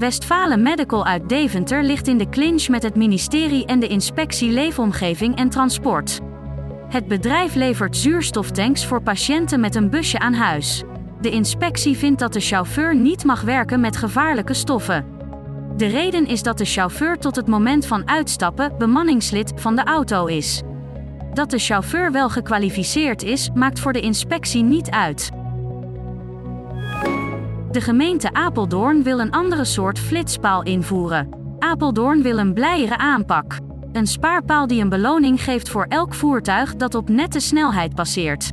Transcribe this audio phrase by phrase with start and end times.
[0.00, 5.36] Westfalen Medical uit Deventer ligt in de clinch met het ministerie en de inspectie Leefomgeving
[5.36, 6.20] en Transport.
[6.88, 10.82] Het bedrijf levert zuurstoftanks voor patiënten met een busje aan huis.
[11.20, 15.06] De inspectie vindt dat de chauffeur niet mag werken met gevaarlijke stoffen.
[15.76, 20.26] De reden is dat de chauffeur tot het moment van uitstappen bemanningslid van de auto
[20.26, 20.62] is.
[21.34, 25.30] Dat de chauffeur wel gekwalificeerd is, maakt voor de inspectie niet uit.
[27.70, 31.28] De gemeente Apeldoorn wil een andere soort flitspaal invoeren.
[31.58, 33.56] Apeldoorn wil een blijere aanpak.
[33.92, 38.50] Een spaarpaal die een beloning geeft voor elk voertuig dat op nette snelheid passeert.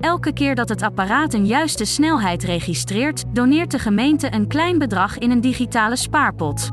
[0.00, 5.18] Elke keer dat het apparaat een juiste snelheid registreert, doneert de gemeente een klein bedrag
[5.18, 6.70] in een digitale spaarpot.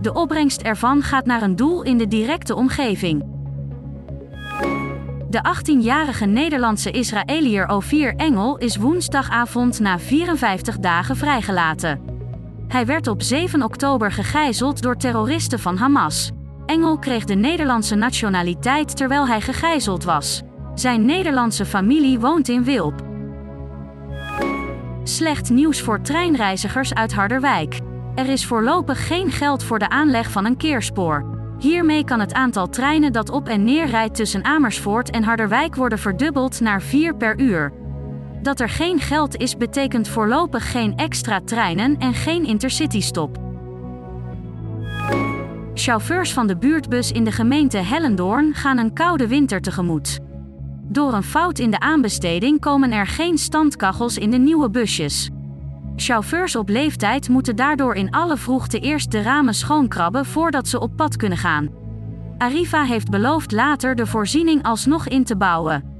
[0.00, 3.37] De opbrengst ervan gaat naar een doel in de directe omgeving.
[5.30, 12.00] De 18-jarige Nederlandse Israëliër Ovier Engel is woensdagavond na 54 dagen vrijgelaten.
[12.68, 16.30] Hij werd op 7 oktober gegijzeld door terroristen van Hamas.
[16.66, 20.42] Engel kreeg de Nederlandse nationaliteit terwijl hij gegijzeld was.
[20.74, 23.02] Zijn Nederlandse familie woont in Wilp.
[25.02, 27.80] Slecht nieuws voor treinreizigers uit Harderwijk.
[28.14, 31.37] Er is voorlopig geen geld voor de aanleg van een keerspoor.
[31.58, 35.98] Hiermee kan het aantal treinen dat op en neer rijdt tussen Amersfoort en Harderwijk worden
[35.98, 37.72] verdubbeld naar 4 per uur.
[38.42, 43.38] Dat er geen geld is betekent voorlopig geen extra treinen en geen intercitystop.
[45.74, 50.18] Chauffeurs van de buurtbus in de gemeente Hellendoorn gaan een koude winter tegemoet.
[50.82, 55.30] Door een fout in de aanbesteding komen er geen standkachels in de nieuwe busjes.
[56.00, 60.96] Chauffeurs op leeftijd moeten daardoor in alle vroegte eerst de ramen schoonkrabben voordat ze op
[60.96, 61.68] pad kunnen gaan.
[62.38, 65.96] Arriva heeft beloofd later de voorziening alsnog in te bouwen.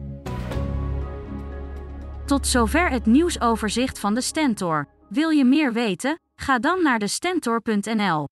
[2.27, 4.87] Tot zover het nieuwsoverzicht van de Stentor.
[5.09, 6.21] Wil je meer weten?
[6.37, 8.29] Ga dan naar de stentor.nl.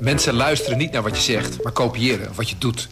[0.00, 2.88] Mensen luisteren niet naar wat je zegt, maar kopiëren wat je doet.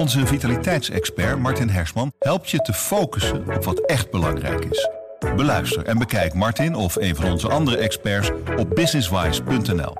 [0.00, 4.88] Onze vitaliteitsexpert Martin Hersman helpt je te focussen op wat echt belangrijk is.
[5.36, 9.94] Beluister en bekijk Martin of een van onze andere experts op businesswise.nl.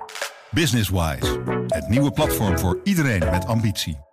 [0.51, 4.10] Businesswise, het nieuwe platform voor iedereen met ambitie.